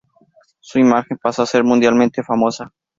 Su 0.61 0.79
imagen 0.79 1.19
pasó 1.21 1.43
a 1.43 1.45
ser 1.45 1.63
mundialmente 1.63 2.23
famosa. 2.23 2.73